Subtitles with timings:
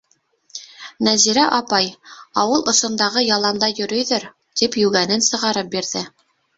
[1.07, 1.91] Нәзирә апай,
[2.45, 4.29] ауыл осондағы яланда йөрөйҙөр,
[4.63, 6.09] тип йүгәнен сығарып бирҙе.